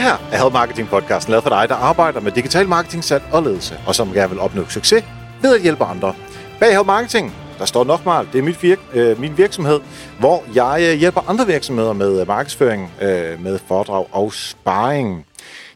[0.00, 3.22] Det her er Help Marketing podcasten, lavet for dig, der arbejder med digital marketing, salg
[3.32, 5.04] og ledelse, og som gerne vil opnå succes
[5.42, 6.14] ved at hjælpe andre.
[6.60, 8.28] Bag Help Marketing, der står nok meget.
[8.32, 9.80] Det er mit virk, øh, min virksomhed,
[10.18, 15.26] hvor jeg øh, hjælper andre virksomheder med øh, markedsføring, øh, med foredrag og sparring.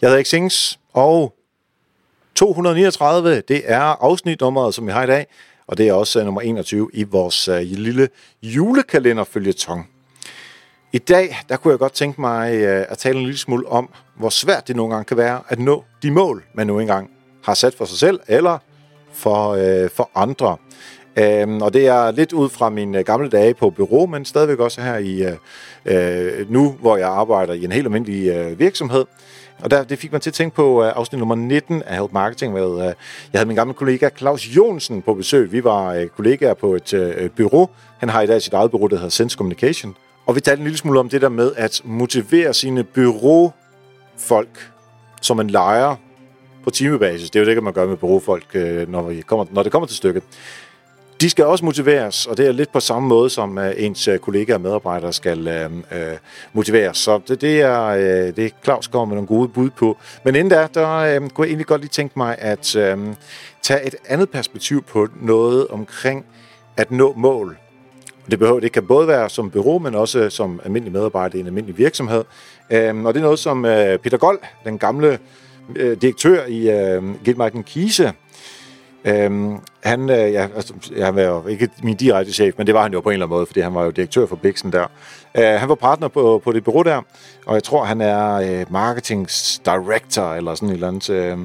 [0.00, 1.34] Jeg hedder Xings, og
[2.34, 5.26] 239, det er afsnitnummeret, som vi har i dag,
[5.66, 8.08] og det er også øh, nummer 21 i vores øh, lille
[8.42, 9.88] julekalenderfølgetong.
[10.92, 13.88] I dag, der kunne jeg godt tænke mig øh, at tale en lille smule om,
[14.16, 17.10] hvor svært det nogle gange kan være at nå de mål, man nu engang
[17.44, 18.58] har sat for sig selv, eller
[19.12, 20.56] for, øh, for andre.
[21.16, 24.58] Øhm, og det er lidt ud fra mine øh, gamle dage på bureau, men stadigvæk
[24.58, 25.36] også her i øh,
[25.84, 29.04] øh, nu, hvor jeg arbejder i en helt almindelig øh, virksomhed.
[29.62, 32.12] Og der, det fik mig til at tænke på uh, afsnit nummer 19 af Help
[32.12, 32.94] Marketing med, uh, jeg
[33.34, 35.52] havde min gamle kollega Claus Jonsen på besøg.
[35.52, 37.68] Vi var uh, kollegaer på et uh, bureau.
[37.98, 39.96] Han har i dag sit eget bureau, der hedder Sense Communication.
[40.30, 44.70] Og vi talte en lille smule om det der med at motivere sine bureaufolk,
[45.22, 45.96] som man leger
[46.64, 47.30] på timebasis.
[47.30, 49.86] Det er jo det, man gør med bureaufolk, øh, når, vi kommer, når det kommer
[49.86, 50.22] til stykket.
[51.20, 54.18] De skal også motiveres, og det er lidt på samme måde, som øh, ens øh,
[54.18, 56.16] kollegaer og medarbejdere skal øh,
[56.52, 56.98] motiveres.
[56.98, 59.98] Så det, det er øh, det Claus kommer med nogle gode bud på.
[60.24, 62.98] Men inden da, der øh, kunne jeg egentlig godt lige tænke mig at øh,
[63.62, 66.26] tage et andet perspektiv på noget omkring
[66.76, 67.58] at nå mål.
[68.30, 71.46] Det, behøver, det kan både være som bureau, men også som almindelig medarbejder i en
[71.46, 72.24] almindelig virksomhed.
[72.70, 75.18] Øhm, og det er noget, som øh, Peter Gold, den gamle
[75.76, 78.12] øh, direktør i øh, Gilmarken Kise,
[79.04, 82.82] Øhm, han, øh, ja, altså, han var jo ikke min direkte chef, men det var
[82.82, 84.86] han jo på en eller anden måde, fordi han var jo direktør for Bixen der.
[85.34, 87.02] Øh, han var partner på, på det bureau der,
[87.46, 91.38] og jeg tror, han er øh, marketings director eller sådan et eller andet øh,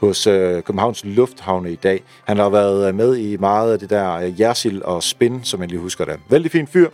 [0.00, 2.02] hos øh, Københavns Lufthavne i dag.
[2.24, 5.60] Han har været øh, med i meget af det der øh, Jersil og Spin, som
[5.60, 6.20] jeg lige husker det.
[6.28, 6.88] Vældig fin fyr.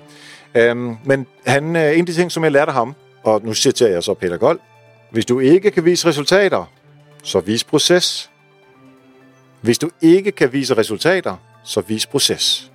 [0.55, 2.95] Øhm, men han, øh, en af de ting, som jeg lærte ham,
[3.25, 4.61] og nu citerer jeg så Peter Gold,
[5.11, 6.71] hvis du ikke kan vise resultater,
[7.23, 8.31] så vis proces.
[9.61, 12.71] Hvis du ikke kan vise resultater, så vis proces.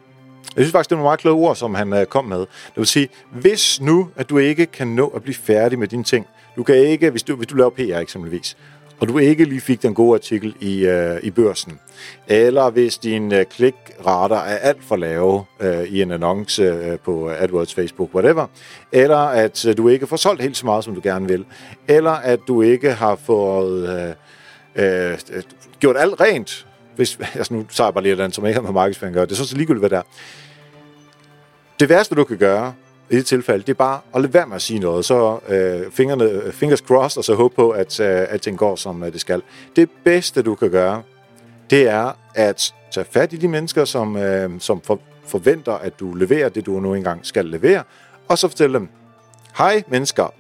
[0.56, 2.40] Jeg synes faktisk, det er nogle meget kloge ord, som han øh, kom med.
[2.40, 6.04] Det vil sige, hvis nu, at du ikke kan nå at blive færdig med dine
[6.04, 8.58] ting, du kan ikke, hvis du, hvis du laver PR eksempelvis,
[9.00, 11.80] og du ikke lige fik den gode artikel i, øh, i børsen,
[12.28, 17.30] eller hvis din øh, klikrater er alt for lave øh, i en annonce øh, på
[17.30, 18.48] AdWords, Facebook, whatever,
[18.92, 21.46] eller at øh, du ikke får solgt helt så meget, som du gerne vil,
[21.88, 24.16] eller at du ikke har fået
[24.76, 25.18] øh, øh,
[25.80, 26.68] gjort alt rent,
[27.02, 29.40] hvis, altså nu tager jeg bare lige den, som ikke har med markedsføring gør, det
[29.40, 30.02] er så ligegyldigt, hvad det er.
[31.80, 32.74] Det værste, du kan gøre
[33.10, 35.92] i det tilfælde, det er bare at lade være med at sige noget, så øh,
[35.92, 39.22] fingrene, øh, fingers crossed, og så håbe på, at øh, alting går, som øh, det
[39.22, 39.42] skal.
[39.76, 41.04] Det bedste, du kan gøre,
[41.70, 46.14] det er at tage fat i de mennesker, som, øh, som for, forventer, at du
[46.14, 47.84] leverer det, du nu engang skal levere,
[48.28, 48.90] og så fortælle dem,
[49.58, 50.34] hej mennesker,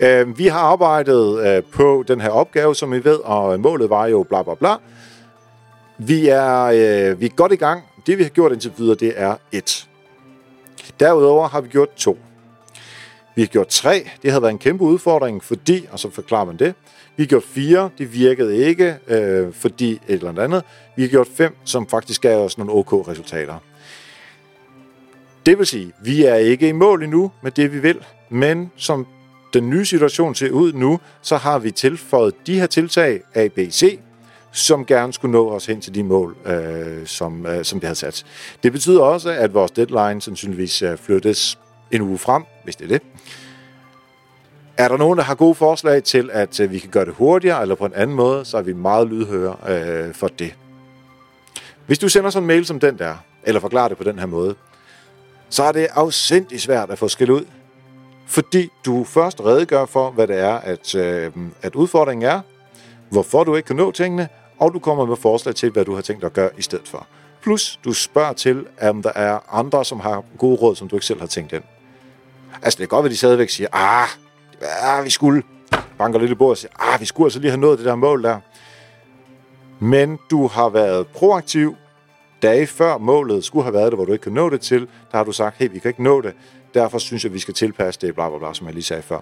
[0.00, 4.06] øh, vi har arbejdet øh, på den her opgave, som I ved, og målet var
[4.06, 4.74] jo bla bla bla,
[5.98, 7.82] vi er, øh, vi er godt i gang.
[8.06, 9.88] Det, vi har gjort indtil videre, det er et.
[11.00, 12.18] Derudover har vi gjort to.
[13.34, 14.08] Vi har gjort tre.
[14.22, 16.74] Det havde været en kæmpe udfordring, fordi, og så forklarer man det.
[17.16, 17.90] Vi har gjort fire.
[17.98, 20.62] Det virkede ikke, øh, fordi et eller andet.
[20.96, 23.54] Vi har gjort fem, som faktisk gav os nogle OK resultater.
[25.46, 29.06] Det vil sige, vi er ikke i mål endnu med det, vi vil, men som
[29.54, 33.58] den nye situation ser ud nu, så har vi tilføjet de her tiltag A, B,
[33.70, 33.98] C,
[34.54, 37.98] som gerne skulle nå os hen til de mål, øh, som, øh, som vi havde
[37.98, 38.24] sat.
[38.62, 41.58] Det betyder også, at vores deadline sandsynligvis øh, flyttes
[41.90, 43.02] en uge frem, hvis det er det.
[44.76, 47.62] Er der nogen, der har gode forslag til, at øh, vi kan gøre det hurtigere
[47.62, 50.54] eller på en anden måde, så er vi meget lydhøre øh, for det.
[51.86, 54.26] Hvis du sender sådan en mail som den der, eller forklarer det på den her
[54.26, 54.54] måde,
[55.48, 57.44] så er det afsindig svært at få skilt ud,
[58.26, 61.32] fordi du først redegør for, hvad det er, at, øh,
[61.62, 62.40] at udfordringen er,
[63.10, 64.28] hvorfor du ikke kan nå tingene,
[64.58, 66.88] og du kommer med forslag til, hvad du har tænkt dig at gøre i stedet
[66.88, 67.06] for.
[67.42, 71.06] Plus, du spørger til, om der er andre, som har gode råd, som du ikke
[71.06, 71.62] selv har tænkt ind.
[72.62, 74.08] Altså, det er godt, at de stadigvæk siger, ah,
[74.82, 75.42] ah vi skulle,
[75.98, 77.94] banker lidt i bordet og siger, ah, vi skulle altså lige have nået det der
[77.94, 78.38] mål der.
[79.80, 81.76] Men du har været proaktiv,
[82.42, 85.16] dage før målet skulle have været det, hvor du ikke kan nå det til, der
[85.16, 86.34] har du sagt, hey, vi kan ikke nå det,
[86.74, 89.20] derfor synes jeg, vi skal tilpasse det, bla bla bla, som jeg lige sagde før.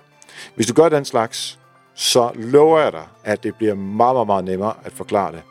[0.55, 1.58] Hvis du gør den slags,
[1.94, 5.42] så lover jeg dig, at det bliver meget, meget, meget nemmere at forklare det.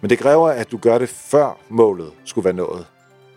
[0.00, 2.86] Men det kræver, at du gør det før målet skulle være nået.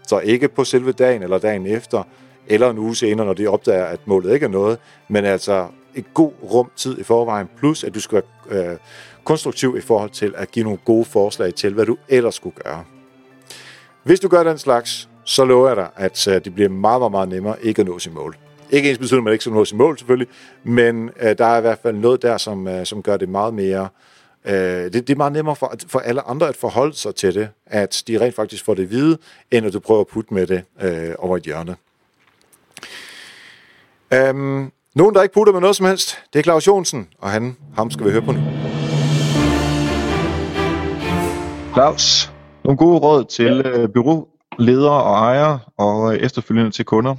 [0.07, 2.03] Så ikke på selve dagen eller dagen efter,
[2.47, 6.13] eller en uge senere, når de opdager, at målet ikke er noget, men altså et
[6.13, 8.77] god rum tid i forvejen, plus at du skal være øh,
[9.23, 12.83] konstruktiv i forhold til at give nogle gode forslag til, hvad du ellers skulle gøre.
[14.03, 17.11] Hvis du gør den slags, så lover jeg dig, at øh, det bliver meget, meget,
[17.11, 18.37] meget nemmere ikke at nå sit mål.
[18.71, 20.27] Ikke ens betyder, at man ikke skal nå sin mål selvfølgelig,
[20.63, 23.53] men øh, der er i hvert fald noget der, som, øh, som gør det meget
[23.53, 23.89] mere...
[24.45, 27.49] Øh, det, det er meget nemmere for, for alle andre at forholde sig til det,
[27.65, 29.17] at de rent faktisk får det at vide,
[29.51, 31.75] end at du prøver at putte med det øh, over et hjørne.
[34.29, 37.57] Um, nogen, der ikke putter med noget som helst, det er Claus Jonsen, og han,
[37.75, 38.39] ham skal vi høre på nu.
[41.73, 42.31] Claus,
[42.63, 47.15] nogle gode råd til øh, byråledere og ejere, og øh, efterfølgende til kunder.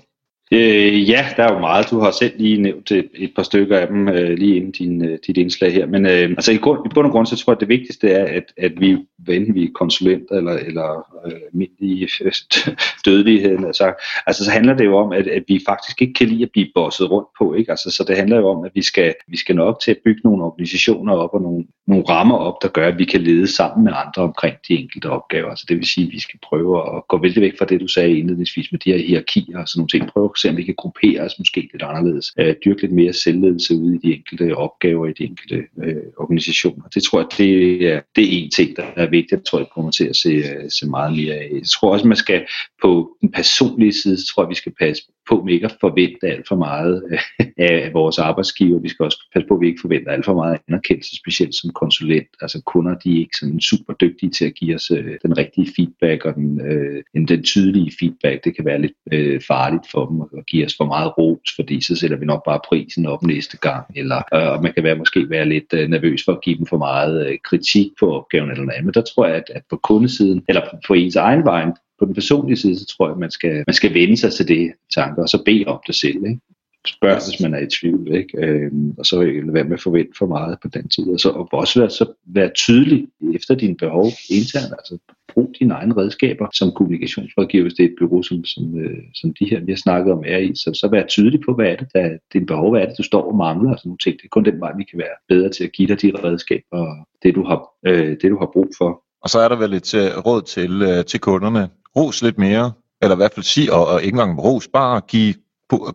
[0.52, 1.90] Øh, ja, der er jo meget.
[1.90, 5.04] Du har selv lige nævnt et, et par stykker af dem øh, lige inden din,
[5.04, 5.86] øh, dit indslag her.
[5.86, 8.10] Men øh, altså i, grund, i bund og grund, så tror jeg, at det vigtigste
[8.10, 12.32] er, at, at vi, hvad enten vi er konsulenter eller, eller øh, almindelige øh,
[13.06, 13.92] dødelighed, altså,
[14.26, 16.68] altså så handler det jo om, at, at vi faktisk ikke kan lide at blive
[16.74, 17.54] bosset rundt på.
[17.54, 17.70] Ikke?
[17.70, 19.98] Altså, så det handler jo om, at vi skal, vi skal nå op til at
[20.04, 23.46] bygge nogle organisationer op og nogle, nogle rammer op, der gør, at vi kan lede
[23.46, 25.50] sammen med andre omkring de enkelte opgaver.
[25.50, 27.86] Altså det vil sige, at vi skal prøve at gå vældig væk fra det, du
[27.88, 30.06] sagde indledningsvis med de her hierarkier og sådan nogle ting.
[30.06, 32.32] Prøve at se, om vi kan gruppere os måske lidt anderledes.
[32.38, 36.84] Øh, dyrke lidt mere selvledelse ude i de enkelte opgaver i de enkelte øh, organisationer.
[36.94, 37.52] Det tror jeg, det
[37.92, 39.32] er, det er en ting, der er vigtigt.
[39.32, 41.48] Jeg tror, jeg kommer til at se, øh, se meget mere af.
[41.52, 42.46] Øh, jeg tror også, man skal
[42.82, 46.26] på den personlige side, så tror jeg, vi skal passe på med ikke at forvente
[46.26, 47.18] alt for meget øh,
[47.58, 48.80] af vores arbejdsgiver.
[48.80, 51.70] Vi skal også passe på, at vi ikke forventer alt for meget anerkendelse, specielt som
[51.70, 52.28] konsulent.
[52.40, 55.68] Altså kunder, de er ikke sådan super dygtige til at give os øh, den rigtige
[55.76, 58.44] feedback og den, øh, den tydelige feedback.
[58.44, 61.80] Det kan være lidt øh, farligt for dem at give os for meget ros, fordi
[61.80, 63.84] så sætter vi nok bare prisen op næste gang.
[63.96, 66.78] Eller øh, man kan være, måske være lidt øh, nervøs for at give dem for
[66.78, 68.86] meget øh, kritik på opgaven eller noget andet.
[68.86, 71.70] Men der tror jeg, at, at på kundesiden, eller på ens egen vej,
[72.02, 74.48] på den personlige side, så tror jeg, at man skal, man skal vende sig til
[74.48, 76.16] det tanker, og så bede om det selv.
[76.26, 76.40] Ikke?
[76.86, 78.46] Spørg, hvis man er i tvivl, ikke?
[78.46, 81.06] Øhm, og så øh, være med at forvente for meget på den tid.
[81.08, 84.98] Og, så, og også være, så være tydelig efter dine behov internt, altså
[85.34, 89.34] brug dine egne redskaber som kommunikationsrådgiver, hvis det er et bureau, som, som, øh, som
[89.40, 90.54] de her, vi har snakket om, er i.
[90.54, 93.02] Så, så vær tydelig på, hvad er det, der, din behov, hvad er det, du
[93.02, 94.16] står og mangler, og sådan nogle ting.
[94.16, 96.78] Det er kun den vej, vi kan være bedre til at give dig de redskaber,
[96.78, 99.02] og det du har, øh, det, du har brug for.
[99.22, 102.72] Og så er der vel et øh, råd til, øh, til kunderne ros lidt mere,
[103.02, 105.34] eller i hvert fald sige, og, og ikke engang ros, bare give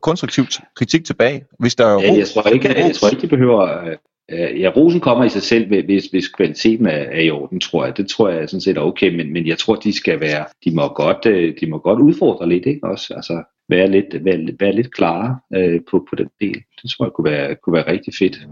[0.01, 0.43] konstruktiv
[0.75, 2.03] kritik tilbage, hvis der er ros.
[2.03, 3.89] Ja, jeg, tror ikke, jeg, jeg tror ikke, det behøver...
[4.31, 7.85] Øh, ja, rosen kommer i sig selv, hvis, hvis kvaliteten er, er i orden, tror
[7.85, 7.97] jeg.
[7.97, 10.75] Det tror jeg sådan set er okay, men, men jeg tror, de skal være, de
[10.75, 13.13] må godt, øh, de må godt udfordre lidt, ikke også?
[13.13, 16.63] Altså, være lidt, være, være lidt klare øh, på, på den del.
[16.81, 18.47] Det tror jeg kunne være, kunne være rigtig fedt.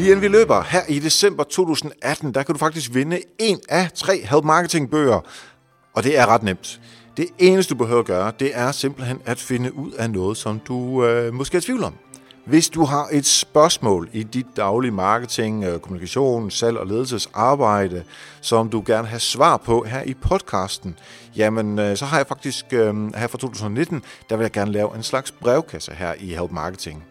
[0.00, 3.92] Lige inden vi løber, her i december 2018, der kan du faktisk vinde en af
[3.94, 5.20] tre Help Marketing bøger.
[5.94, 6.80] Og det er ret nemt.
[7.16, 10.60] Det eneste, du behøver at gøre, det er simpelthen at finde ud af noget, som
[10.68, 11.94] du øh, måske er i tvivl om.
[12.44, 18.04] Hvis du har et spørgsmål i dit daglige marketing, øh, kommunikation, salg og ledelsesarbejde,
[18.40, 20.96] som du gerne har svar på her i podcasten,
[21.36, 24.96] jamen øh, så har jeg faktisk øh, her fra 2019, der vil jeg gerne lave
[24.96, 27.04] en slags brevkasse her i Help Marketing.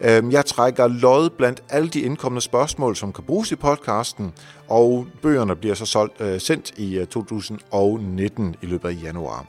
[0.00, 4.32] Øhm, jeg trækker lod blandt alle de indkommende spørgsmål, som kan bruges i podcasten,
[4.68, 9.46] og bøgerne bliver så solgt, sendt i 2019 i løbet af januar.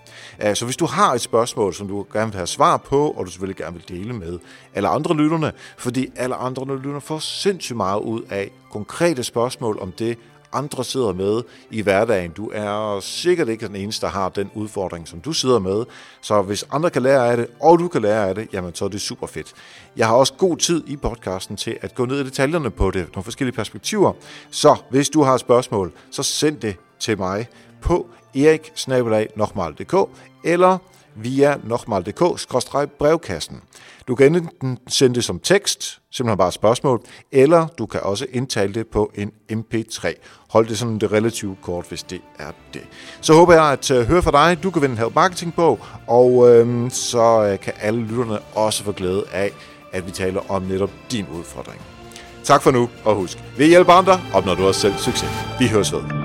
[0.54, 3.32] Så hvis du har et spørgsmål, som du gerne vil have svar på, og du
[3.32, 4.40] selvfølgelig gerne vil dele med
[4.74, 9.91] alle andre lytterne, fordi alle andre lytterne får sindssygt meget ud af konkrete spørgsmål om
[9.91, 10.17] det,
[10.55, 11.41] andre sidder med
[11.72, 12.32] i hverdagen.
[12.32, 15.86] Du er sikkert ikke den eneste, der har den udfordring, som du sidder med.
[16.22, 18.86] Så hvis andre kan lære af det, og du kan lære af det, jamen så
[18.86, 19.53] er det super fedt.
[19.98, 23.08] Jeg har også god tid i podcasten til at gå ned i detaljerne på det,
[23.13, 24.13] nogle forskellige perspektiver.
[24.51, 27.48] Så hvis du har et spørgsmål, så send det til mig
[27.82, 29.96] på eriksnabelag.dk
[30.44, 30.77] eller
[31.15, 33.62] via nokmal.dk-brevkassen.
[34.07, 38.25] Du kan enten sende det som tekst, simpelthen bare et spørgsmål, eller du kan også
[38.31, 40.13] indtale det på en MP3.
[40.50, 42.81] Hold det sådan det relativt kort, hvis det er det.
[43.22, 44.63] Så håber jeg at øh, høre fra dig.
[44.63, 48.84] Du kan vinde en Help Marketing på, og øhm, så øh, kan alle lytterne også
[48.84, 49.51] få glæde af,
[49.91, 51.81] at vi taler om netop din udfordring.
[52.43, 55.29] Tak for nu, og husk, vi hjælper andre, opnår du også selv succes.
[55.60, 56.25] Vi høres ved.